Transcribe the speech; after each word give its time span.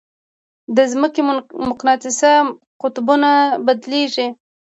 د 0.75 0.77
ځمکې 0.91 1.21
مقناطیسي 1.69 2.33
قطبونه 2.81 3.31
بدلېږي. 3.65 4.27